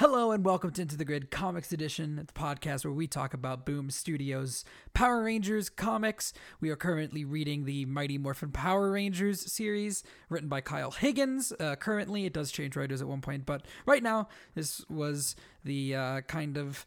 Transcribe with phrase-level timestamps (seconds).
[0.00, 3.66] Hello and welcome to Into the Grid Comics Edition, the podcast where we talk about
[3.66, 6.32] Boom Studios Power Rangers comics.
[6.60, 11.52] We are currently reading the Mighty Morphin Power Rangers series, written by Kyle Higgins.
[11.58, 15.34] Uh, currently, it does change writers at one point, but right now, this was
[15.64, 16.86] the uh, kind of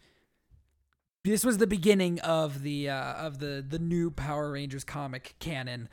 [1.26, 5.90] this was the beginning of the uh, of the the new Power Rangers comic canon.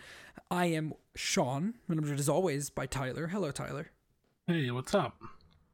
[0.53, 3.27] I am Sean, and I'm joined as always by Tyler.
[3.27, 3.91] Hello, Tyler.
[4.47, 5.21] Hey, what's up?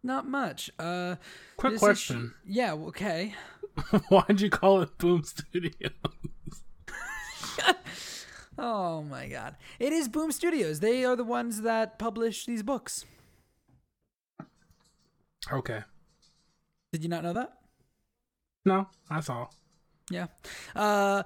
[0.05, 0.71] Not much.
[0.79, 1.16] Uh,
[1.57, 2.34] Quick question.
[2.46, 2.75] yeah.
[2.75, 3.34] Okay.
[4.09, 5.91] Why'd you call it Boom Studios?
[8.56, 9.56] Oh my God!
[9.80, 10.79] It is Boom Studios.
[10.79, 13.05] They are the ones that publish these books.
[15.52, 15.80] okay.
[16.93, 17.52] Did you not know that?
[18.65, 19.52] No, that's all.
[20.09, 20.27] Yeah.
[20.77, 21.24] Uh,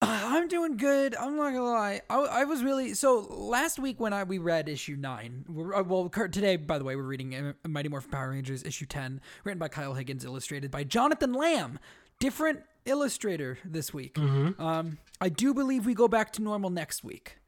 [0.02, 1.14] I'm doing good.
[1.14, 2.00] I'm not gonna lie.
[2.08, 5.44] I, I was really so last week when I we read issue nine.
[5.48, 9.20] Uh, well, today, by the way, we're reading uh, Mighty Morphin Power Rangers issue ten,
[9.44, 11.78] written by Kyle Higgins, illustrated by Jonathan Lam.
[12.18, 14.18] Different illustrator this week.
[14.58, 17.38] Um, I do believe we go back to normal next week,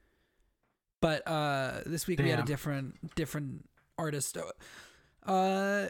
[1.00, 3.66] but uh, this week we had a different different
[3.98, 4.36] artist.
[5.24, 5.86] Uh,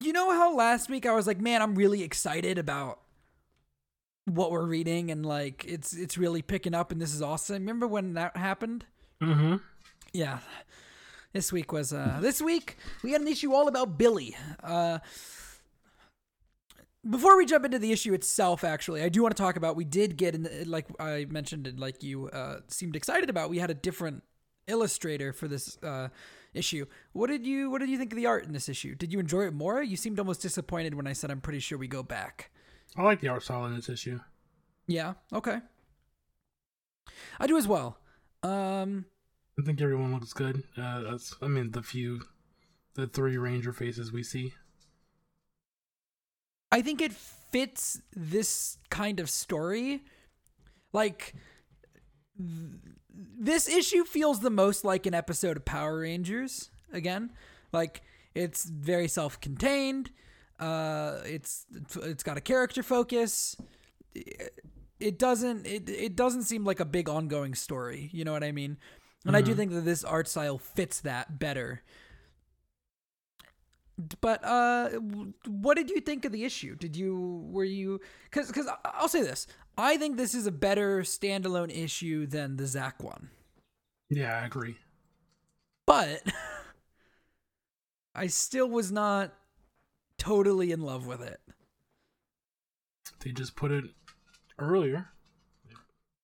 [0.00, 3.00] you know how last week I was like, man, I'm really excited about
[4.26, 7.56] what we're reading and like it's it's really picking up and this is awesome.
[7.56, 8.84] Remember when that happened?
[9.22, 9.56] Mm-hmm.
[10.12, 10.38] Yeah.
[11.32, 14.36] This week was uh this week we had an issue all about Billy.
[14.62, 14.98] Uh
[17.08, 19.84] before we jump into the issue itself actually, I do want to talk about we
[19.86, 23.50] did get in the, like I mentioned and like you uh seemed excited about.
[23.50, 24.22] We had a different
[24.66, 26.08] illustrator for this uh
[26.52, 26.86] issue.
[27.12, 28.94] What did you what did you think of the art in this issue?
[28.94, 29.82] Did you enjoy it more?
[29.82, 32.50] You seemed almost disappointed when I said I'm pretty sure we go back.
[32.96, 34.20] I like the art style in this issue.
[34.86, 35.60] Yeah, okay.
[37.38, 37.98] I do as well.
[38.42, 39.06] Um
[39.58, 40.64] I think everyone looks good.
[40.76, 42.22] Uh, that's, I mean, the few,
[42.94, 44.54] the three Ranger faces we see.
[46.72, 50.04] I think it fits this kind of story.
[50.92, 51.34] Like
[52.38, 57.30] th- this issue feels the most like an episode of Power Rangers again.
[57.72, 58.02] Like
[58.34, 60.10] it's very self-contained.
[60.60, 61.66] Uh it's
[62.02, 63.56] it's got a character focus.
[64.14, 68.52] It doesn't it it doesn't seem like a big ongoing story, you know what I
[68.52, 68.76] mean?
[69.26, 71.82] And I do think that this art style fits that better.
[74.20, 74.90] But uh
[75.46, 76.76] what did you think of the issue?
[76.76, 78.00] Did you were you
[78.30, 79.46] cuz cuz I'll say this.
[79.78, 83.30] I think this is a better standalone issue than the Zack one.
[84.10, 84.76] Yeah, I agree.
[85.86, 86.22] But
[88.14, 89.32] I still was not
[90.20, 91.40] totally in love with it.
[93.24, 93.84] They just put it
[94.58, 95.08] earlier.
[95.68, 95.76] It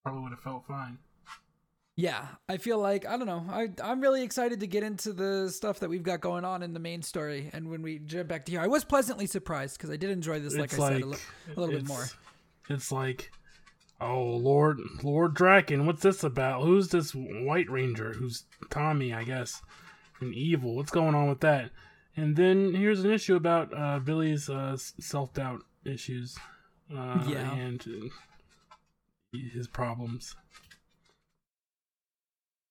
[0.04, 0.98] probably would have felt fine.
[1.96, 3.46] Yeah, I feel like I don't know.
[3.50, 6.74] I I'm really excited to get into the stuff that we've got going on in
[6.74, 7.50] the main story.
[7.54, 10.38] And when we jump back to here, I was pleasantly surprised because I did enjoy
[10.38, 11.18] this, like it's I like said, a, li-
[11.56, 12.04] a little bit more.
[12.68, 13.30] It's like,
[13.98, 16.64] oh Lord, Lord Drakkon, what's this about?
[16.64, 18.12] Who's this White Ranger?
[18.12, 19.14] Who's Tommy?
[19.14, 19.62] I guess,
[20.20, 20.76] and evil.
[20.76, 21.70] What's going on with that?
[22.16, 26.36] And then here's an issue about uh, Billy's uh, self doubt issues,
[26.90, 27.52] uh, Yeah.
[27.54, 30.34] and uh, his problems.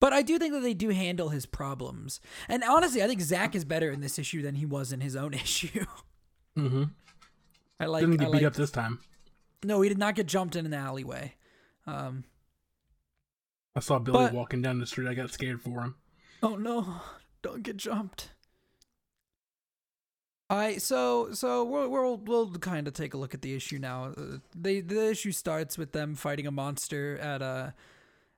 [0.00, 2.20] But I do think that they do handle his problems.
[2.48, 5.16] And honestly, I think Zack is better in this issue than he was in his
[5.16, 5.86] own issue.
[6.56, 6.84] Mm-hmm.
[7.80, 8.00] I like.
[8.02, 8.98] Didn't I get beat like up this time.
[9.64, 11.34] no, he did not get jumped in an alleyway.
[11.86, 12.24] Um.
[13.74, 15.08] I saw Billy But- walking down the street.
[15.08, 15.94] I got scared for him.
[16.42, 17.00] Oh no!
[17.42, 18.30] Don't get jumped.
[20.48, 24.12] I so so we'll we'll, we'll kind of take a look at the issue now.
[24.16, 27.74] Uh, they the issue starts with them fighting a monster at a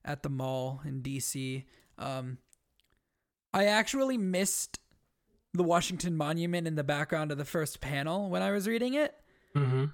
[0.05, 1.65] at the mall in DC.
[1.99, 2.39] Um,
[3.53, 4.79] I actually missed
[5.53, 9.15] the Washington Monument in the background of the first panel when I was reading it.
[9.55, 9.87] Mm-hmm.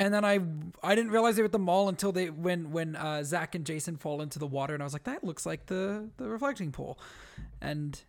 [0.00, 0.38] And then I
[0.82, 3.66] I didn't realize they were at the mall until they when when uh, Zack and
[3.66, 6.72] Jason fall into the water, and I was like, that looks like the the reflecting
[6.72, 6.98] pool,
[7.60, 8.00] and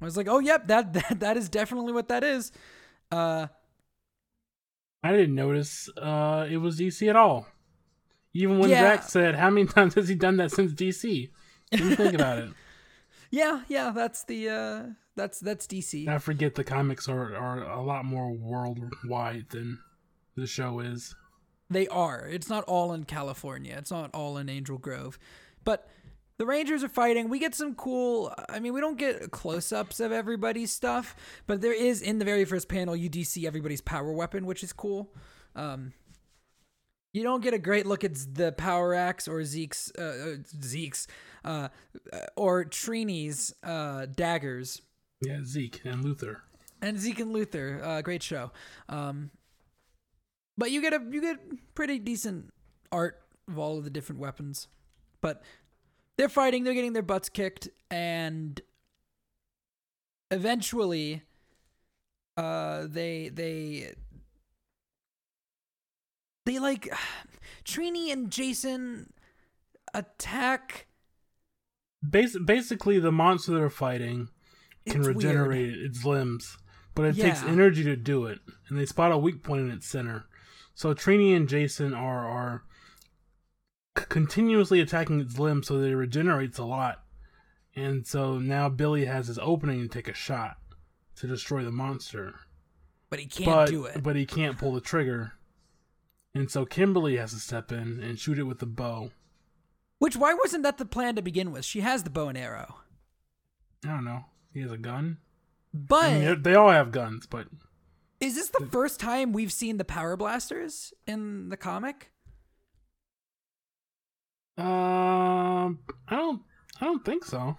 [0.00, 2.52] I was like, oh yep, that that that is definitely what that is.
[3.10, 3.46] Uh,
[5.02, 7.46] I didn't notice uh, it was DC at all.
[8.32, 8.80] Even when Yeah.
[8.80, 11.30] Zack said, "How many times has he done that since DC?"
[11.70, 12.50] Didn't think about it.
[13.30, 14.82] yeah, yeah, that's the uh,
[15.16, 16.08] that's that's DC.
[16.08, 19.78] I forget the comics are, are a lot more worldwide than
[20.36, 21.14] the show is.
[21.70, 22.26] They are.
[22.26, 23.76] It's not all in California.
[23.78, 25.18] It's not all in Angel Grove.
[25.64, 25.88] But
[26.38, 27.28] the Rangers are fighting.
[27.28, 31.14] We get some cool I mean, we don't get close-ups of everybody's stuff,
[31.46, 34.62] but there is in the very first panel you do see everybody's power weapon, which
[34.62, 35.12] is cool.
[35.54, 35.92] Um
[37.12, 40.34] you don't get a great look at the Power Axe or Zeke's uh, uh,
[40.64, 41.06] Zeke's
[41.44, 41.68] uh,
[42.12, 44.82] uh, or Trini's uh, daggers.
[45.20, 46.42] Yeah, Zeke and Luther.
[46.82, 48.50] and Zeke and Luther, uh, great show.
[48.88, 49.30] Um,
[50.58, 51.38] but you get a you get
[51.76, 52.52] pretty decent
[52.90, 54.66] art of all of the different weapons.
[55.20, 55.40] But
[56.16, 58.60] they're fighting, they're getting their butts kicked, and
[60.30, 61.22] eventually,
[62.36, 63.92] uh, they they
[66.46, 66.88] they like
[67.64, 69.12] Trini and Jason
[69.92, 70.86] attack.
[72.02, 74.28] Bas- basically, the monster they're fighting
[74.86, 75.86] can It's regenerate weird.
[75.90, 76.58] its limbs,
[76.94, 79.86] but it takes energy to do it, and they spot a weak point in its
[79.86, 80.26] center.
[80.74, 82.64] So Trini and Jason are are
[83.94, 87.02] continuously attacking its limbs, so that it regenerates a lot.
[87.76, 90.58] And so now Billy has his opening to take a shot
[91.16, 92.34] to destroy the monster,
[93.10, 94.02] But he can't but do it.
[94.02, 95.32] but he can't pull the trigger.
[96.34, 99.10] And so Kimberly has to step in and shoot it with the bow.
[99.98, 101.64] Which why wasn't that the plan to begin with?
[101.64, 102.76] She has the bow and arrow.
[103.84, 104.24] I don't know.
[104.52, 105.18] He has a gun.
[105.72, 107.46] But I mean, they all have guns, but
[108.20, 112.10] is this the first time we've seen the power blasters in the comic?
[114.56, 116.42] Um, I don't,
[116.80, 117.56] I don't think so.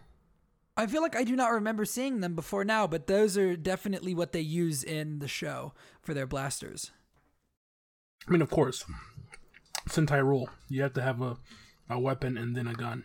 [0.77, 4.13] I feel like I do not remember seeing them before now, but those are definitely
[4.13, 6.91] what they use in the show for their blasters.
[8.27, 8.83] I mean, of course,
[9.87, 11.37] Sentai rule: you have to have a,
[11.89, 13.03] a weapon and then a gun,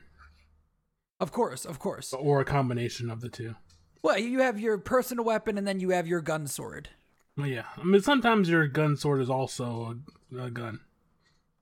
[1.21, 2.13] Of course, of course.
[2.13, 3.55] or a combination of the two.
[4.03, 6.89] Well, you have your personal weapon and then you have your gun sword.
[7.37, 7.67] Well, yeah.
[7.77, 9.99] I mean, sometimes your gun sword is also
[10.35, 10.81] a, a gun.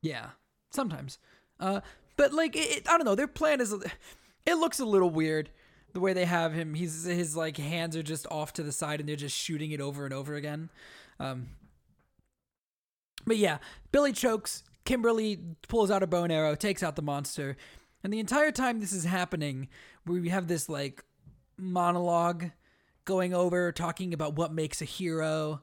[0.03, 0.31] Yeah,
[0.71, 1.19] sometimes.
[1.59, 1.81] Uh,
[2.19, 3.15] but like, it, it- I don't know.
[3.15, 3.73] Their plan is,
[4.45, 5.49] it looks a little weird.
[5.95, 9.01] The way they have him, he's his like hands are just off to the side,
[9.01, 10.69] and they're just shooting it over and over again.
[11.19, 11.49] Um,
[13.27, 13.59] but yeah,
[13.91, 14.63] Billy chokes.
[14.85, 15.39] Kimberly
[15.69, 17.57] pulls out a bow and arrow, takes out the monster,
[18.03, 19.69] and the entire time this is happening,
[20.07, 21.05] we have this like
[21.59, 22.47] monologue
[23.05, 25.63] going over talking about what makes a hero,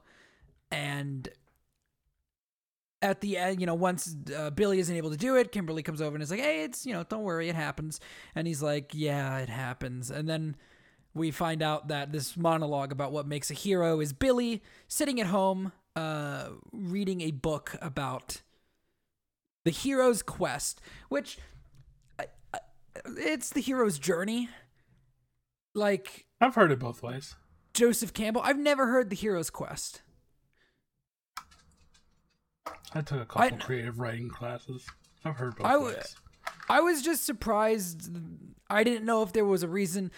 [0.70, 1.28] and
[3.02, 6.00] at the end, you know, once uh, Billy isn't able to do it, Kimberly comes
[6.00, 8.00] over and is like, "Hey, it's you know, don't worry, it happens."
[8.34, 10.56] And he's like, "Yeah, it happens." And then
[11.14, 15.26] we find out that this monologue about what makes a hero is Billy sitting at
[15.26, 18.42] home, uh, reading a book about
[19.64, 21.38] the hero's quest, which
[22.18, 22.58] I, I,
[23.16, 24.48] it's the hero's journey.
[25.74, 27.34] Like I've heard it both ways.
[27.74, 30.00] Joseph Campbell, I've never heard the hero's quest.
[32.94, 34.86] I took a couple I- creative writing classes.
[35.24, 35.96] I've heard both I w-.
[36.68, 38.10] I was just surprised.
[38.70, 40.12] I didn't know if there was a reason.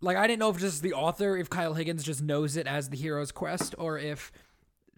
[0.00, 2.90] Like, I didn't know if just the author, if Kyle Higgins just knows it as
[2.90, 4.30] the hero's quest, or if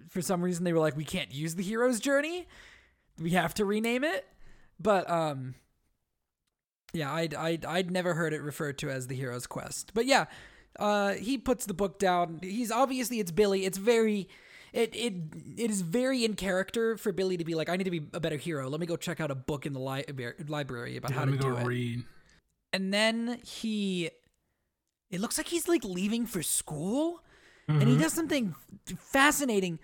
[0.09, 2.47] for some reason they were like, we can't use the hero's journey.
[3.19, 4.27] We have to rename it.
[4.81, 5.55] But, um,
[6.93, 9.93] yeah, I'd, I'd, I'd never heard it referred to as the hero's quest.
[9.95, 10.27] But yeah,
[10.79, 12.41] uh, he puts the book down.
[12.43, 13.65] He's obviously, it's Billy.
[13.65, 14.29] It's very.
[14.73, 15.15] It, it
[15.57, 18.21] it is very in character for Billy to be like, I need to be a
[18.21, 18.69] better hero.
[18.69, 20.05] Let me go check out a book in the li-
[20.47, 21.67] library about Yeah, how let to me do it.
[21.67, 22.05] read.
[22.73, 24.11] And then he,
[25.11, 27.23] it looks like he's like leaving for school,
[27.67, 28.01] and he Mhm.
[28.01, 28.55] does something
[28.97, 29.79] fascinating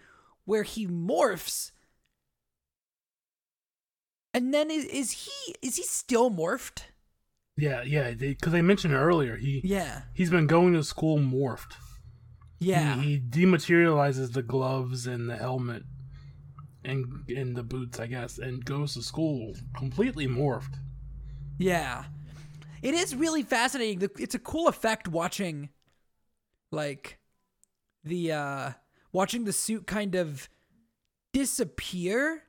[0.44, 1.70] where he morphs.
[4.34, 6.82] And then is is he is he still morphed?
[7.56, 9.36] Yeah, yeah, because I mentioned earlier.
[9.36, 11.74] He Yeah, he's been going to school morphed.
[12.64, 15.82] Yeah, He, he dematerializes the gloves and the helmet
[16.84, 20.74] and and the boots, I guess, and goes to school completely morphed.
[21.58, 22.04] yeah.
[22.82, 24.10] It is really fascinating.
[24.18, 25.70] It's a cool effect watching,
[26.70, 27.18] like,
[28.04, 28.70] the uh
[29.12, 30.50] watching the suit kind of
[31.32, 32.42] disappear,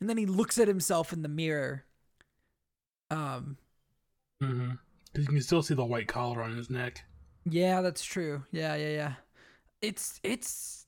[0.00, 1.84] and then he looks at himself in the mirror.
[3.10, 3.58] Um,
[4.42, 4.70] Mm-hmm.
[5.14, 7.04] You can still see the white collar on his neck.
[7.44, 8.44] Yeah, that's true.
[8.52, 9.12] Yeah, yeah, yeah.
[9.82, 10.86] It's it's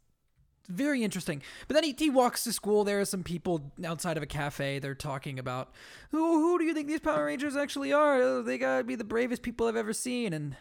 [0.69, 1.43] very interesting.
[1.69, 2.85] But then he, he walks to school.
[2.85, 4.79] There are some people outside of a cafe.
[4.79, 5.73] They're talking about
[6.11, 8.17] who who do you think these Power Rangers actually are?
[8.21, 10.33] Oh, they gotta be the bravest people I've ever seen.
[10.33, 10.57] And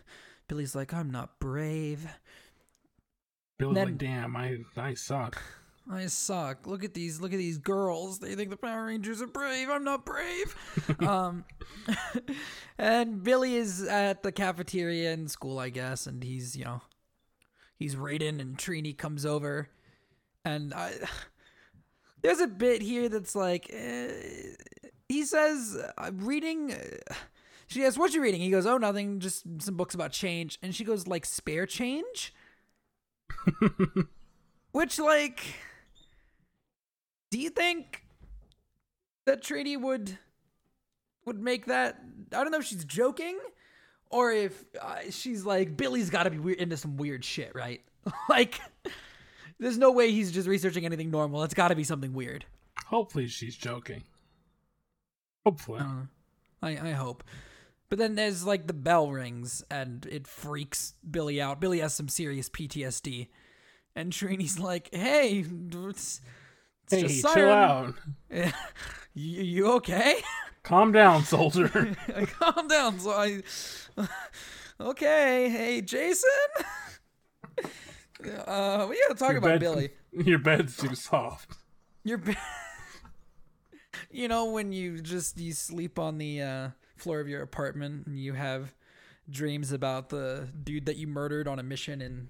[0.47, 2.07] Billy's like, I'm not brave.
[3.57, 5.41] Bill's Then- like, "Damn, I I suck."
[5.91, 6.67] I suck.
[6.67, 7.19] Look at these.
[7.19, 8.19] Look at these girls.
[8.19, 9.67] They think the Power Rangers are brave.
[9.69, 10.55] I'm not brave.
[11.00, 11.43] um,
[12.77, 16.81] and Billy is at the cafeteria in school, I guess, and he's you know,
[17.81, 19.67] he's Raiden, and Trini comes over,
[20.45, 20.93] and I.
[22.21, 24.11] There's a bit here that's like, eh,
[25.09, 27.13] he says, "I'm reading." uh,"
[27.65, 29.19] She asks, "What you reading?" He goes, "Oh, nothing.
[29.19, 32.33] Just some books about change." And she goes, "Like spare change."
[34.71, 35.41] Which, like,
[37.31, 38.05] do you think
[39.25, 40.19] that Trini would
[41.25, 42.00] would make that?
[42.31, 43.39] I don't know if she's joking
[44.12, 47.82] or if uh, she's like Billy's got to be weird, into some weird shit, right?
[48.30, 48.60] like,
[49.60, 51.44] there's no way he's just researching anything normal.
[51.44, 52.46] It's got to be something weird.
[52.88, 54.03] Hopefully, she's joking.
[55.46, 55.82] Hopefully.
[55.82, 56.03] I.
[56.62, 57.24] I, I hope.
[57.89, 61.60] But then there's like the bell rings and it freaks Billy out.
[61.60, 63.27] Billy has some serious PTSD.
[63.98, 65.44] And Trini's like, hey,
[65.89, 66.22] it's,
[66.84, 67.96] it's hey, just chill out.
[68.30, 68.53] you,
[69.13, 70.22] you okay?
[70.63, 71.68] Calm down, soldier.
[72.39, 73.00] Calm down.
[73.00, 73.41] So I,
[74.80, 75.50] okay.
[75.50, 76.30] Hey, Jason.
[78.24, 79.89] Uh, we gotta talk Your about bed- Billy.
[80.12, 81.56] Your bed's too soft.
[82.03, 82.36] Your, be-
[84.12, 88.20] you know when you just you sleep on the uh, floor of your apartment and
[88.20, 88.74] you have
[89.30, 92.27] dreams about the dude that you murdered on a mission and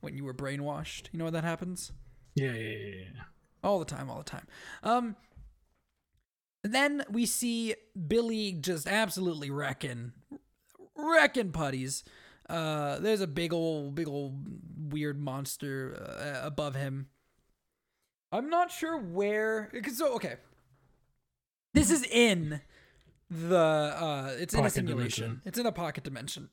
[0.00, 1.08] when you were brainwashed.
[1.12, 1.90] You know when that happens?
[2.36, 2.94] Yeah, yeah, yeah.
[3.16, 3.22] yeah.
[3.64, 4.46] all the time all the time
[4.84, 5.16] um
[6.62, 7.74] then we see
[8.06, 10.12] billy just absolutely wrecking
[10.96, 12.04] wrecking putties.
[12.48, 17.08] Uh there's a big old big old weird monster uh, above him.
[18.32, 20.36] I'm not sure where so okay.
[21.74, 22.60] This is in
[23.30, 25.22] the uh it's in a simulation.
[25.24, 25.42] dimension.
[25.44, 26.48] it's in a pocket dimension.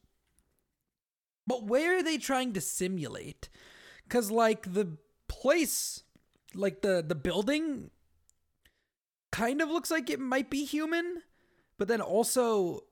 [1.47, 3.49] But where are they trying to simulate?
[4.03, 4.97] Because like the
[5.27, 6.03] place
[6.53, 7.91] like the the building
[9.35, 11.21] kind of looks like it might be human
[11.77, 12.85] but then also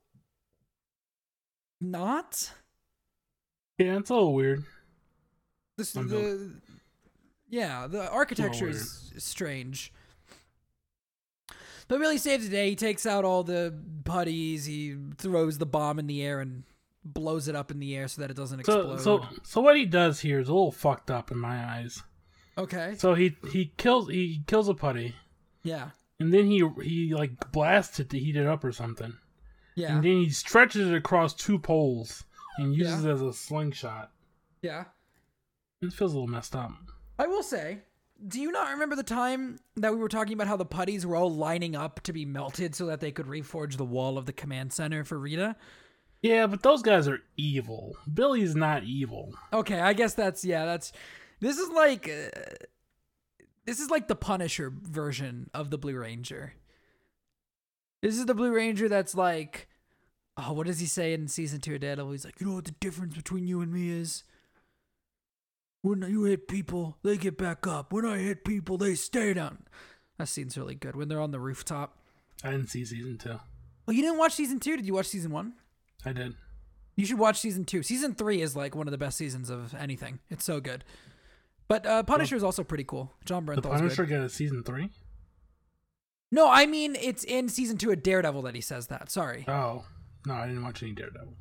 [1.80, 2.52] not?
[3.78, 4.66] Yeah, it's a little weird.
[5.78, 6.62] this I'm the
[7.50, 9.94] yeah the architecture is strange.
[11.88, 12.70] But really saves the day.
[12.70, 13.74] He takes out all the
[14.04, 14.66] putties.
[14.66, 16.64] He throws the bomb in the air and
[17.04, 19.00] blows it up in the air so that it doesn't explode.
[19.02, 22.02] So, so, so what he does here is a little fucked up in my eyes.
[22.58, 22.96] okay.
[22.98, 25.16] So he he kills he kills a putty,
[25.64, 25.90] yeah
[26.20, 29.14] and then he he like blasts it to heat it up or something,
[29.76, 32.24] yeah and then he stretches it across two poles
[32.58, 33.10] and uses Yeah.
[33.12, 34.12] it as a slingshot.
[34.62, 34.86] yeah
[35.82, 36.72] It feels a little messed up.
[37.20, 37.80] I will say,
[38.28, 41.16] do you not remember the time that we were talking about how the putties were
[41.16, 44.34] all lining up to be melted so that they could reforge the wall of the
[44.34, 45.56] command center for Rita?
[46.22, 47.98] Yeah, but those guys are evil.
[48.14, 49.34] Billy's not evil.
[49.52, 50.94] Okay, I guess that's yeah, that's
[51.42, 52.30] this is like uh,
[53.66, 56.54] this is like the Punisher version of the Blue Ranger.
[58.02, 59.68] This is the Blue Ranger that's like
[60.38, 62.12] oh, what does he say in season 2 of Daredevil?
[62.12, 64.24] He's like, "You know what the difference between you and me is?
[65.82, 67.94] When you hit people, they get back up.
[67.94, 69.66] When I hit people, they stay down."
[70.18, 71.98] That scene's really good when they're on the rooftop.
[72.44, 73.40] I didn't see season two.
[73.88, 74.78] Oh, you didn't watch season 2?
[74.78, 75.54] Did you watch season 1?
[76.06, 76.36] I did.
[76.96, 77.82] You should watch season two.
[77.84, 80.20] Season three is like one of the best seasons of anything.
[80.30, 80.84] It's so good.
[81.68, 83.12] But uh, Punisher is also pretty cool.
[83.26, 83.64] Jon Bernthal.
[83.64, 84.90] The Punisher get a season three.
[86.32, 89.12] No, I mean it's in season two of Daredevil that he says that.
[89.12, 89.46] Sorry.
[89.48, 89.86] Oh
[90.26, 91.34] no, I didn't watch any Daredevil.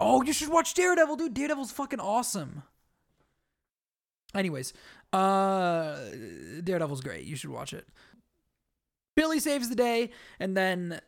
[0.00, 1.34] Oh, you should watch Daredevil, dude.
[1.34, 2.64] Daredevil's fucking awesome.
[4.34, 4.72] Anyways,
[5.12, 5.96] uh,
[6.64, 7.24] Daredevil's great.
[7.24, 7.86] You should watch it.
[9.14, 10.10] Billy saves the day,
[10.40, 11.00] and then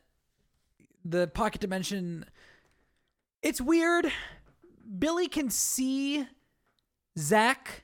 [1.03, 2.25] the pocket dimension.
[3.41, 4.11] It's weird.
[4.97, 6.25] Billy can see
[7.17, 7.83] Zack,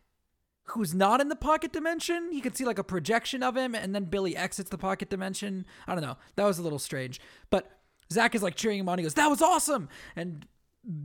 [0.72, 2.32] who's not in the pocket dimension.
[2.32, 5.66] He can see like a projection of him, and then Billy exits the pocket dimension.
[5.88, 6.18] I don't know.
[6.36, 7.20] That was a little strange.
[7.50, 7.70] But
[8.12, 8.98] Zack is like cheering him on.
[8.98, 10.46] He goes, "That was awesome!" And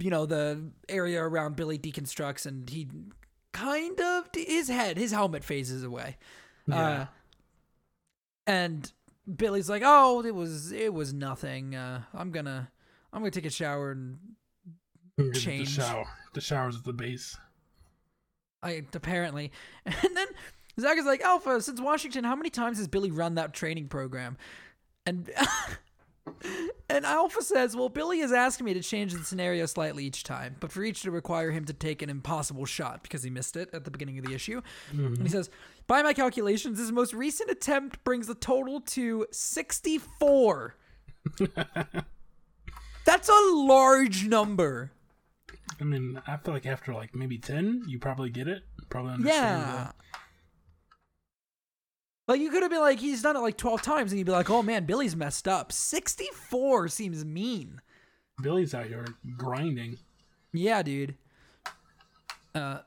[0.00, 2.88] you know the area around Billy deconstructs, and he
[3.52, 6.16] kind of his head, his helmet phases away.
[6.66, 6.78] Yeah.
[6.78, 7.06] Uh,
[8.46, 8.92] and
[9.37, 11.75] Billy's like, "Oh, it was it was nothing.
[11.75, 12.70] Uh, I'm gonna
[13.12, 14.18] I'm gonna take a shower and
[15.16, 15.70] The change.
[15.75, 16.06] shower.
[16.35, 17.37] The shower's at the base.
[18.66, 19.52] I apparently."
[19.87, 20.26] And then
[20.78, 24.37] Zack is like, "Alpha, since Washington, how many times has Billy run that training program?"
[25.06, 25.30] And
[26.88, 30.56] and Alpha says, "Well, Billy is asking me to change the scenario slightly each time,
[30.61, 33.70] but for each to require him to take an impossible shot because he missed it
[33.73, 34.61] at the beginning of the issue."
[34.92, 35.50] And he says,
[35.87, 40.76] "By my calculations, this most recent attempt brings the total to 64."
[43.04, 44.90] That's a large number.
[45.80, 48.62] I mean, I feel like after like maybe ten, you probably get it.
[48.88, 49.61] Probably understand.
[49.62, 49.90] Yeah.
[52.28, 54.32] Like you could have been like he's done it like 12 times and you'd be
[54.32, 57.80] like, "Oh man, Billy's messed up." 64 seems mean.
[58.42, 59.04] Billy's out here
[59.37, 59.99] grinding.
[60.52, 61.14] Yeah, dude.
[62.54, 62.80] Uh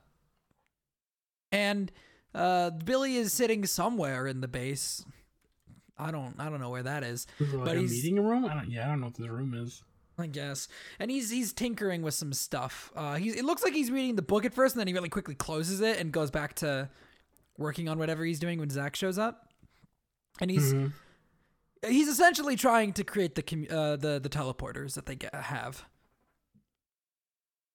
[1.52, 1.92] and
[2.36, 5.06] uh Billy is sitting somewhere in the base.
[5.98, 7.26] I don't I don't know where that is.
[7.40, 8.46] Is it like But a he's- meeting room?
[8.46, 8.70] I don't.
[8.70, 9.84] Yeah, I don't know what this room is.
[10.20, 10.68] I guess.
[11.00, 12.92] And he's he's tinkering with some stuff.
[12.96, 15.10] Uh he's it looks like he's reading the book at first and then he really
[15.10, 16.90] quickly closes it and goes back to
[17.58, 19.50] working on whatever he's doing when Zack shows up.
[20.42, 20.94] And he's Mhm.
[21.88, 25.86] he's essentially trying to create the uh, the the teleporters that they get, have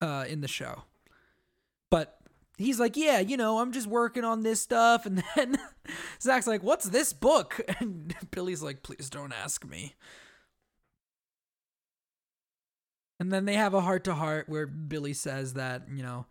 [0.01, 0.83] uh, in the show.
[1.91, 2.19] But
[2.59, 5.59] he's like, yeah, you know, I'm just working on this stuff, and then
[6.21, 7.61] Zack's like, what's this book?
[7.81, 9.95] And Billy's like, please don't ask me.
[13.21, 16.27] And then they have a heart to heart where Billy says that, you know,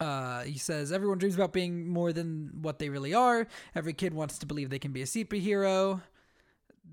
[0.00, 3.46] uh, he says, everyone dreams about being more than what they really are.
[3.74, 6.02] Every kid wants to believe they can be a superhero.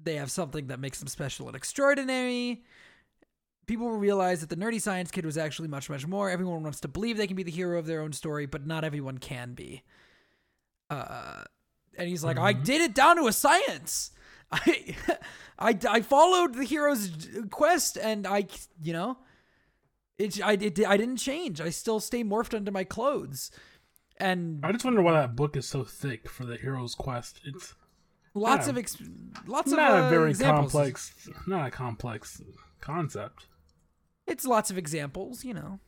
[0.03, 2.63] They have something that makes them special and extraordinary.
[3.67, 6.29] People will realize that the nerdy science kid was actually much, much more.
[6.29, 8.83] Everyone wants to believe they can be the hero of their own story, but not
[8.83, 9.83] everyone can be.
[10.89, 11.43] Uh,
[11.97, 14.11] and he's like, I did it down to a science.
[14.51, 14.95] I,
[15.59, 17.11] I, I followed the hero's
[17.49, 18.47] quest, and I,
[18.81, 19.17] you know,
[20.17, 21.61] it, I, it, I didn't change.
[21.61, 23.51] I still stay morphed under my clothes,
[24.17, 27.39] and I just wonder why that book is so thick for the hero's quest.
[27.45, 27.73] It's
[28.33, 28.71] lots Yeah.
[28.71, 28.97] of ex-
[29.47, 30.71] lots not of uh, a very examples.
[30.71, 32.41] complex, not a complex
[32.79, 33.47] concept.
[34.27, 35.79] It's lots of examples, you know.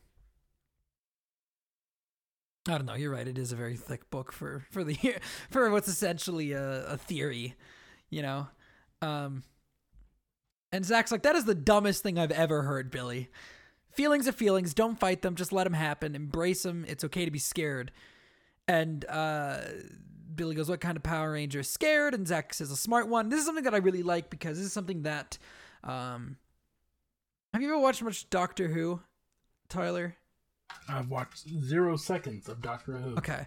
[2.68, 2.96] I don't know.
[2.96, 3.28] You're right.
[3.28, 4.98] It is a very thick book for for the
[5.52, 7.56] for what's essentially a, a theory,
[8.14, 8.48] you know.
[9.02, 9.44] Um,
[10.72, 13.30] and Zack's like, that is the dumbest thing I've ever heard, Billy.
[13.92, 14.74] Feelings are feelings.
[14.74, 15.36] Don't fight them.
[15.36, 16.16] Just let them happen.
[16.16, 16.86] Embrace them.
[16.88, 17.92] It's okay to be scared.
[18.68, 19.58] And uh,
[20.34, 23.30] Billy goes, "What kind of Power Ranger is scared?" And Zack says, "A smart one."
[23.30, 25.38] This is something that I really like because this is something that.
[25.84, 26.38] Um,
[27.54, 29.02] have you ever watched much Doctor Who,
[29.70, 30.16] Tyler?
[30.90, 33.16] I've watched zero seconds of Doctor Who.
[33.18, 33.46] Okay.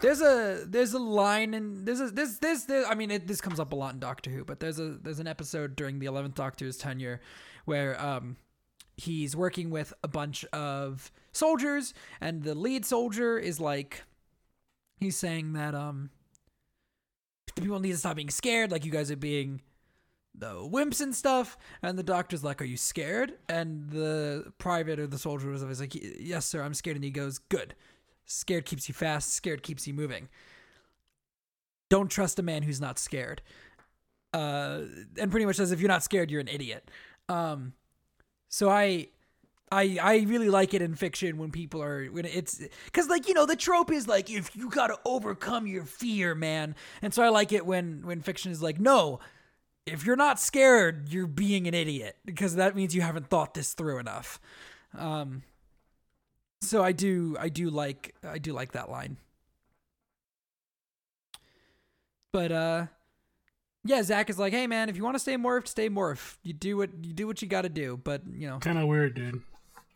[0.00, 3.40] There's a there's a line and there's a this this there I mean it, this
[3.40, 6.06] comes up a lot in Doctor Who, but there's a there's an episode during the
[6.06, 7.20] 11th Doctor's tenure
[7.66, 8.36] where um
[8.96, 14.02] he's working with a bunch of soldiers and the lead soldier is like
[14.98, 16.10] he's saying that um
[17.54, 19.60] the people need to stop being scared like you guys are being
[20.34, 21.58] the wimps and stuff.
[21.82, 23.34] And the doctor's like are you scared?
[23.48, 26.96] And the private or the soldier was always like yes sir i'm scared.
[26.96, 27.74] And he goes good
[28.24, 30.28] scared keeps you fast scared keeps you moving.
[31.90, 33.42] Don't trust a man who's not scared.
[34.32, 34.82] Uh
[35.18, 36.90] and pretty much says if you're not scared you're an idiot.
[37.28, 37.74] Um
[38.48, 39.08] so i
[39.72, 43.32] I, I really like it in fiction when people are when it's because like you
[43.32, 46.74] know the trope is like if you gotta overcome your fear man.
[47.00, 49.18] And so I like it when when fiction is like no
[49.86, 53.72] if you're not scared you're being an idiot because that means you haven't thought this
[53.72, 54.38] through enough.
[54.96, 55.42] Um
[56.62, 59.16] so I do I do like I do like that line
[62.32, 62.86] but uh
[63.84, 66.52] yeah Zack is like hey man if you want to stay morphed stay morph you
[66.52, 69.14] do what you do what you got to do but you know Kind of weird,
[69.14, 69.42] dude.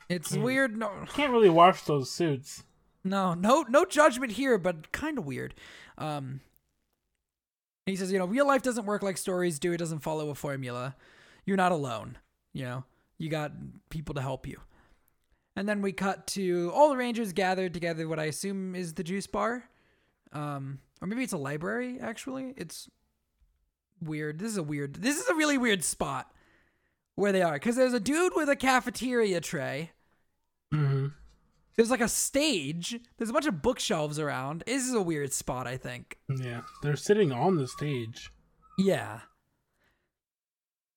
[0.08, 0.42] it's Mm.
[0.42, 2.64] weird no Can't really wash those suits.
[3.04, 5.54] no, no, no judgment here, but kind of weird.
[5.96, 6.40] Um,
[7.86, 9.72] he says, you know, real life doesn't work like stories do.
[9.72, 10.96] It doesn't follow a formula.
[11.44, 12.18] You're not alone.
[12.52, 12.84] You know,
[13.16, 13.52] you got
[13.90, 14.58] people to help you.
[15.56, 18.06] And then we cut to all the Rangers gathered together.
[18.08, 19.64] What I assume is the juice bar,
[20.32, 21.98] um, or maybe it's a library.
[22.00, 22.88] Actually, it's
[24.02, 24.38] weird.
[24.38, 24.96] This is a weird.
[24.96, 26.30] This is a really weird spot
[27.14, 29.92] where they are because there's a dude with a cafeteria tray.
[30.70, 31.06] hmm
[31.74, 33.00] There's like a stage.
[33.16, 34.62] There's a bunch of bookshelves around.
[34.66, 36.18] This is a weird spot, I think.
[36.28, 38.30] Yeah, they're sitting on the stage.
[38.78, 39.20] Yeah.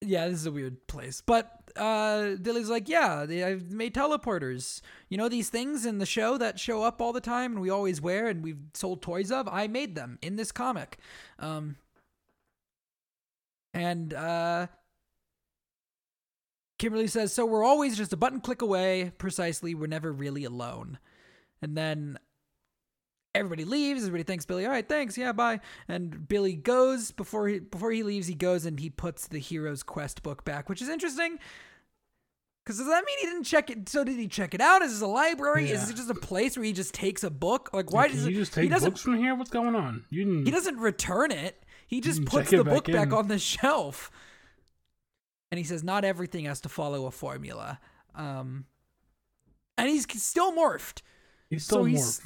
[0.00, 1.22] Yeah, this is a weird place.
[1.24, 4.80] But uh Billy's like, yeah, they, I've made teleporters.
[5.08, 7.70] You know these things in the show that show up all the time and we
[7.70, 9.46] always wear and we've sold toys of?
[9.48, 10.98] I made them in this comic.
[11.38, 11.76] Um
[13.74, 14.66] and uh
[16.78, 19.12] Kimberly says, so we're always just a button click away.
[19.18, 20.98] Precisely, we're never really alone.
[21.60, 22.18] And then
[23.34, 24.02] everybody leaves.
[24.02, 24.64] Everybody thanks Billy.
[24.64, 25.16] All right, thanks.
[25.16, 25.60] Yeah, bye.
[25.88, 28.26] And Billy goes before he before he leaves.
[28.26, 31.38] He goes and he puts the hero's quest book back, which is interesting.
[32.64, 33.88] Because does that mean he didn't check it?
[33.88, 34.82] So did he check it out?
[34.82, 35.70] Is this a library?
[35.70, 37.70] Is it just a place where he just takes a book?
[37.72, 39.34] Like why does it, just he take doesn't books from here?
[39.34, 40.04] What's going on?
[40.10, 40.44] You didn't.
[40.44, 41.64] he doesn't return it.
[41.86, 44.10] He just puts the back book back on the shelf.
[45.50, 47.80] And he says, not everything has to follow a formula.
[48.14, 48.66] Um,
[49.76, 51.02] and he's still morphed.
[51.50, 52.20] He's still so more, he's-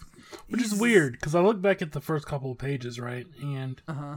[0.48, 3.80] which is weird because I look back at the first couple of pages, right, and
[3.88, 4.16] Uh huh.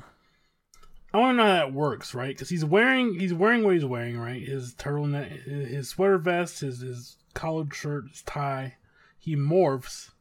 [1.13, 2.35] I want to know how that works, right?
[2.35, 4.41] Because he's wearing he's wearing what he's wearing, right?
[4.45, 8.75] His turtleneck, his his sweater vest, his his collared shirt, his tie.
[9.17, 10.11] He morphs,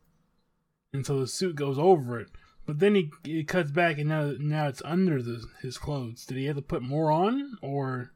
[0.93, 2.29] and so the suit goes over it.
[2.67, 6.25] But then he it cuts back, and now now it's under the his clothes.
[6.25, 8.13] Did he have to put more on, or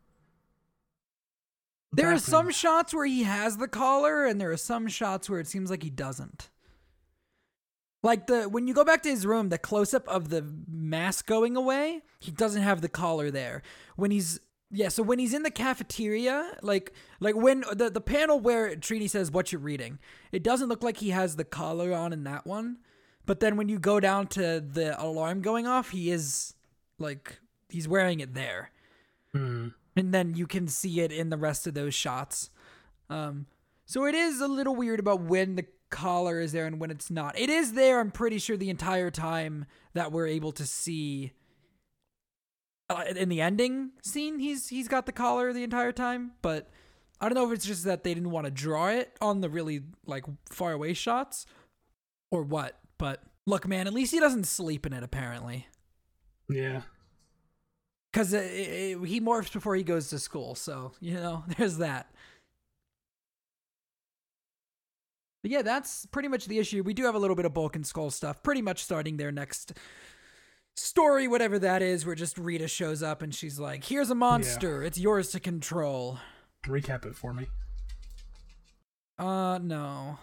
[1.92, 5.40] There are some shots where he has the collar, and there are some shots where
[5.40, 6.48] it seems like he doesn't.
[8.02, 11.26] Like the when you go back to his room, the close up of the mask
[11.26, 13.62] going away, he doesn't have the collar there.
[13.96, 18.40] When he's Yeah, so when he's in the cafeteria, like like when the the panel
[18.40, 19.98] where Trini says what you're reading,
[20.32, 22.78] it doesn't look like he has the collar on in that one.
[23.26, 26.54] But then when you go down to the alarm going off, he is
[26.98, 28.70] like he's wearing it there.
[29.32, 29.68] Hmm.
[29.94, 32.50] And then you can see it in the rest of those shots.
[33.10, 33.46] Um
[33.84, 37.10] so it is a little weird about when the collar is there and when it's
[37.10, 37.38] not.
[37.38, 41.32] It is there, I'm pretty sure the entire time that we're able to see
[42.88, 46.68] uh, in the ending scene he's he's got the collar the entire time but
[47.20, 49.48] i don't know if it's just that they didn't want to draw it on the
[49.48, 51.46] really like far away shots
[52.32, 55.68] or what but look man at least he doesn't sleep in it apparently
[56.48, 56.82] Yeah.
[58.12, 62.12] because he morphs before he goes to school so you know there's that
[65.42, 67.76] but yeah that's pretty much the issue we do have a little bit of bulk
[67.76, 69.72] and skull stuff pretty much starting their next
[70.76, 74.82] story, whatever that is, where just Rita shows up and she's like, "Here's a monster.
[74.82, 76.18] It's yours to control."
[76.64, 77.46] Recap it for me.
[79.18, 80.18] Uh, no.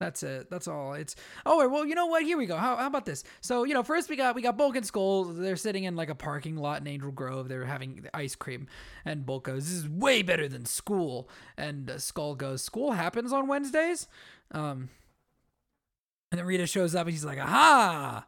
[0.00, 0.48] That's it.
[0.48, 0.94] That's all.
[0.94, 1.84] It's oh well.
[1.84, 2.22] You know what?
[2.22, 2.56] Here we go.
[2.56, 3.24] How, how about this?
[3.40, 5.24] So you know, first we got we got Bulk and Skull.
[5.24, 7.48] They're sitting in like a parking lot in Angel Grove.
[7.48, 8.68] They're having ice cream,
[9.04, 13.32] and Bulk goes, "This is way better than school." And uh, Skull goes, "School happens
[13.32, 14.06] on Wednesdays."
[14.52, 14.88] Um,
[16.30, 18.24] and then Rita shows up and he's like, "Aha!"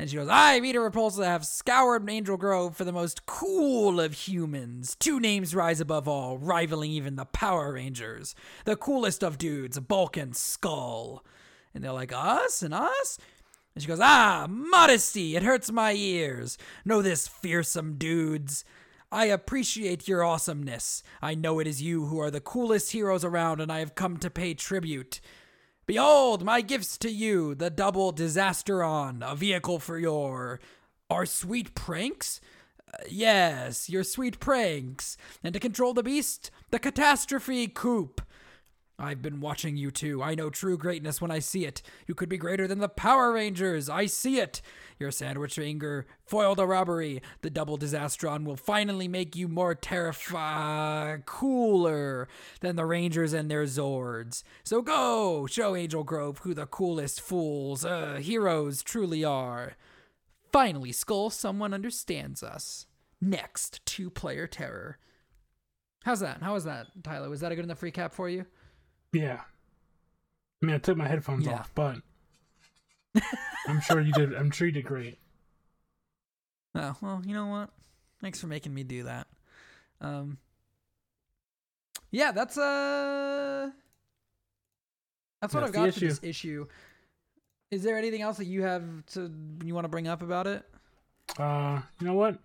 [0.00, 4.14] And she goes, I, Rita Repulsa, have scoured Angel Grove for the most cool of
[4.14, 4.96] humans.
[4.98, 8.34] Two names rise above all, rivaling even the Power Rangers.
[8.64, 11.22] The coolest of dudes, Bulk and Skull.
[11.74, 13.18] And they're like, Us and us?
[13.74, 16.56] And she goes, Ah, modesty, it hurts my ears.
[16.82, 18.64] Know this, fearsome dudes.
[19.12, 21.02] I appreciate your awesomeness.
[21.20, 24.16] I know it is you who are the coolest heroes around, and I have come
[24.16, 25.20] to pay tribute.
[25.90, 30.60] Behold, my gifts to you, the double Disasteron, a vehicle for your.
[31.10, 32.40] Our sweet pranks?
[32.94, 35.16] Uh, yes, your sweet pranks.
[35.42, 38.20] And to control the beast, the Catastrophe Coupe.
[39.00, 40.22] I've been watching you two.
[40.22, 41.80] I know true greatness when I see it.
[42.06, 43.88] You could be greater than the Power Rangers.
[43.88, 44.60] I see it.
[44.98, 47.22] Your sandwich anger foiled a robbery.
[47.40, 52.28] The double Disastron will finally make you more terrified, cooler
[52.60, 54.42] than the Rangers and their Zords.
[54.62, 59.72] So go, show Angel Grove who the coolest fools, uh, heroes truly are.
[60.52, 62.86] Finally, Skull, someone understands us.
[63.20, 64.98] Next, two player terror.
[66.04, 66.42] How's that?
[66.42, 67.28] How was that, Tyler?
[67.30, 68.46] Was that a good enough recap for you?
[69.12, 69.40] Yeah.
[70.62, 71.54] I mean, I took my headphones Yeah.
[71.54, 71.96] off, but
[73.66, 74.34] I'm sure you did.
[74.34, 75.18] I'm sure you did great.
[76.72, 77.70] Oh, well, you know what?
[78.20, 79.26] Thanks for making me do that.
[80.00, 80.38] Um
[82.12, 83.70] Yeah, that's uh
[85.40, 86.66] That's what That's I've got for this issue.
[87.72, 89.32] Is there anything else that you have to
[89.64, 90.62] you want to bring up about it?
[91.36, 92.38] Uh, you know what?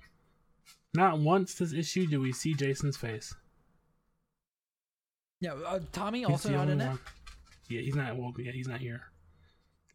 [0.95, 3.35] Not once this issue do we see Jason's face.
[5.41, 6.97] Yeah, uh, Tommy He's also not in it.
[7.69, 8.15] Yeah, he's not.
[8.15, 9.01] Well, yeah, he's not here.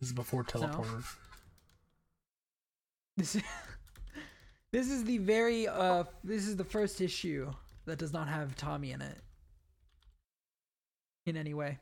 [0.01, 1.05] This is before teleporter.
[3.17, 3.43] This is,
[4.73, 7.53] this is the very uh this is the first issue
[7.87, 9.19] that does not have Tommy in it
[11.27, 11.79] in any way.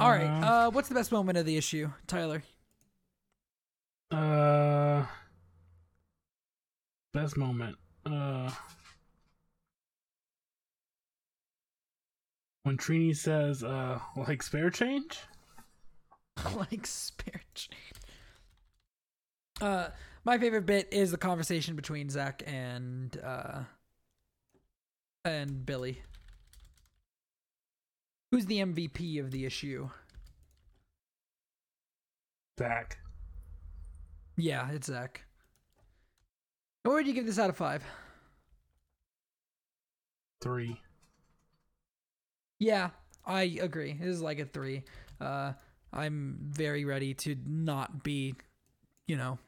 [0.00, 0.24] All right.
[0.26, 2.42] Uh what's the best moment of the issue, Tyler?
[4.10, 5.04] Uh,
[7.12, 7.76] best moment.
[8.04, 8.50] Uh,
[12.66, 15.20] when Trini says, "Uh, like spare change."
[16.56, 17.92] like spare change.
[19.60, 19.88] Uh
[20.24, 23.60] my favorite bit is the conversation between Zack and uh
[25.24, 26.02] and Billy.
[28.32, 29.88] Who's the MVP of the issue?
[32.58, 32.98] Zack.
[34.36, 35.24] Yeah, it's Zack.
[36.82, 37.84] What would you give this out of five?
[40.42, 40.80] Three.
[42.58, 42.90] Yeah,
[43.24, 43.96] I agree.
[44.00, 44.84] Is like a three.
[45.20, 45.52] Uh,
[45.92, 48.34] I'm very ready to not be,
[49.06, 49.38] you know,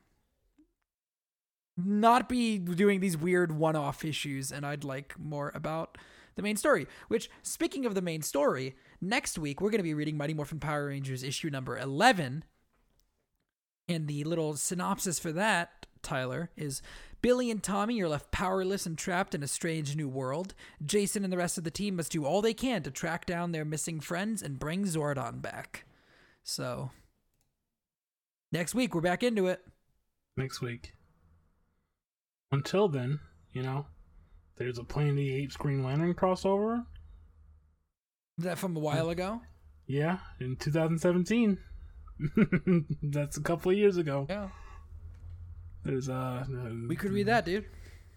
[1.77, 5.97] not be doing these weird one-off issues, and I'd like more about
[6.37, 6.87] the main story.
[7.09, 10.61] Which, speaking of the main story, next week we're going to be reading Mighty Morphin
[10.61, 12.45] Power Rangers issue number eleven,
[13.89, 16.83] and the little synopsis for that, Tyler, is
[17.21, 20.55] Billy and Tommy are left powerless and trapped in a strange new world.
[20.85, 23.53] Jason and the rest of the team must do all they can to track down
[23.53, 25.85] their missing friends and bring Zordon back.
[26.45, 26.91] So,
[28.53, 29.61] next week we're back into it.
[30.37, 30.93] next week.
[32.53, 33.19] Until then,
[33.53, 33.87] you know,
[34.57, 36.85] there's a Planet the Apes Green Lantern crossover.
[38.39, 39.43] Is that from a while ago?
[39.87, 41.59] Yeah, in 2017.
[43.03, 44.27] That's a couple of years ago.
[44.31, 44.49] Yeah.
[45.85, 46.45] There's uh,
[46.89, 47.65] We could read that, dude.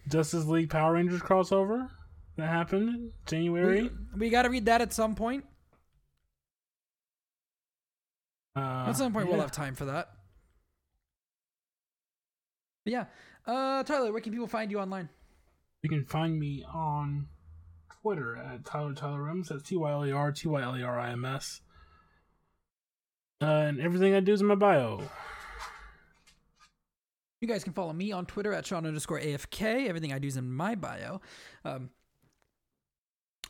[0.10, 1.89] Justice League Power Rangers crossover
[2.38, 3.84] that happened January.
[3.84, 5.45] We, we got to read that at some point.
[8.56, 10.10] Uh, At some point, we'll have time for that.
[12.84, 13.06] But yeah,
[13.47, 15.08] uh, Tyler, where can people find you online?
[15.84, 17.28] You can find me on
[18.02, 19.50] Twitter at Tyler Tyler Rims.
[19.50, 21.62] That's T Y L E R T Y L E R I M S.
[23.41, 25.02] Uh, and everything I do is in my bio.
[27.41, 29.88] You guys can follow me on Twitter at Sean underscore AFK.
[29.88, 31.21] Everything I do is in my bio.
[31.65, 31.89] Um,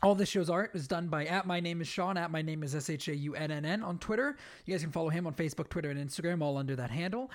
[0.02, 2.62] all this show's art is done by at my name is Sean, at my name
[2.62, 4.36] is S H A U N N N on Twitter.
[4.64, 7.30] You guys can follow him on Facebook, Twitter, and Instagram, all under that handle.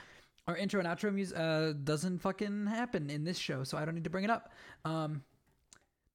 [0.47, 3.93] Our intro and outro music uh, doesn't fucking happen in this show, so I don't
[3.93, 4.51] need to bring it up.
[4.83, 5.21] Um,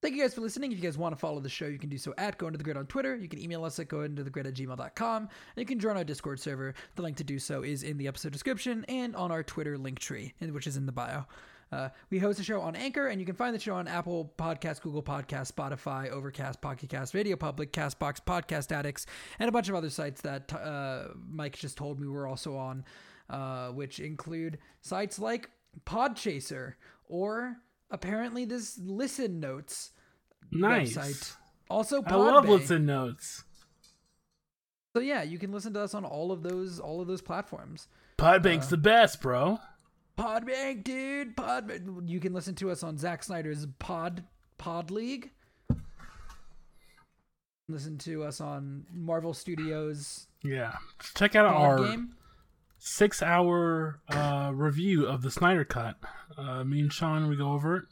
[0.03, 0.73] Thank you guys for listening.
[0.73, 2.59] If you guys want to follow the show, you can do so at Go Into
[2.59, 3.15] The Grid on Twitter.
[3.15, 5.23] You can email us at gointothe at gmail.com.
[5.23, 6.75] And you can join our Discord server.
[6.97, 10.01] The link to do so is in the episode description and on our Twitter link
[10.01, 11.25] tree, which is in the bio.
[11.71, 14.33] Uh, we host a show on Anchor, and you can find the show on Apple
[14.37, 19.07] Podcasts, Google Podcasts, Spotify, Overcast, Pocket Cast, Radio Public, Castbox, Podcast Addicts,
[19.39, 22.85] and a bunch of other sites that uh, Mike just told me we're also on,
[23.31, 25.49] uh, which include sites like
[25.87, 26.75] Podchaser
[27.09, 27.57] or
[27.93, 29.93] apparently this Listen Notes
[30.51, 30.97] Nice.
[30.97, 31.37] website.
[31.71, 32.49] Also, I love Podbay.
[32.49, 33.45] listen notes.
[34.95, 37.89] So yeah, you can listen to us on all of those all of those platforms.
[38.19, 39.59] Podbay's uh, the best, bro.
[40.19, 41.35] Podbank, dude.
[41.37, 41.71] Pod.
[42.05, 44.25] You can listen to us on Zack Snyder's Pod
[44.59, 45.31] Pod League.
[47.69, 50.75] Listen to us on Marvel Studios Yeah.
[51.15, 52.15] Check out Pod our Game.
[52.85, 55.97] Six hour uh, review of the Snyder Cut.
[56.37, 57.85] Uh, me and Sean, we go over it.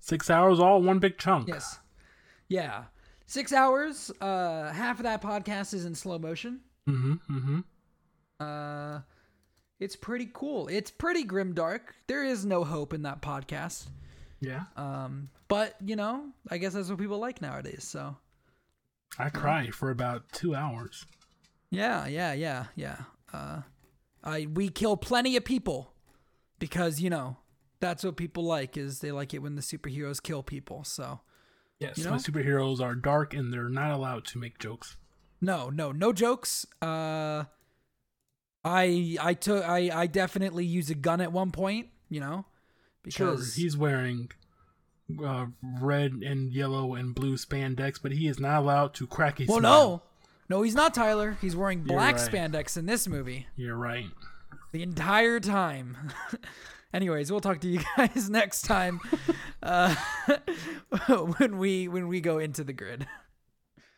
[0.00, 1.46] Six hours, all one big chunk.
[1.46, 1.78] Yes.
[2.48, 2.84] Yeah.
[3.26, 4.10] Six hours.
[4.20, 6.60] Uh, half of that podcast is in slow motion.
[6.88, 7.36] Mm-hmm.
[7.36, 7.60] Mm-hmm.
[8.40, 9.00] Uh,
[9.78, 10.66] it's pretty cool.
[10.68, 11.94] It's pretty grim dark.
[12.08, 13.86] There is no hope in that podcast.
[14.40, 14.64] Yeah.
[14.76, 17.84] Um, but you know, I guess that's what people like nowadays.
[17.84, 18.16] So
[19.18, 21.06] I cry for about two hours.
[21.70, 22.96] yeah, yeah, yeah, yeah.
[23.32, 23.62] Uh,
[24.24, 25.92] I we kill plenty of people
[26.58, 27.36] because you know
[27.80, 30.84] that's what people like is they like it when the superheroes kill people.
[30.84, 31.20] So
[31.78, 31.98] Yes.
[31.98, 32.16] You My know?
[32.16, 34.96] superheroes are dark and they're not allowed to make jokes.
[35.42, 36.64] no, no, no jokes.
[36.80, 37.44] Uh,
[38.64, 41.88] I I took I I definitely use a gun at one point.
[42.08, 42.44] You know,
[43.08, 44.30] Sure, because he's wearing
[45.24, 45.46] uh,
[45.80, 49.58] red and yellow and blue spandex, but he is not allowed to crack a well,
[49.60, 49.88] smile.
[49.90, 50.02] no,
[50.48, 51.36] no, he's not Tyler.
[51.40, 52.30] He's wearing black right.
[52.30, 53.46] spandex in this movie.
[53.56, 54.06] You're right.
[54.72, 55.96] the entire time.
[56.94, 59.00] Anyways, we'll talk to you guys next time
[59.62, 59.94] uh,
[61.38, 63.06] when we when we go into the grid.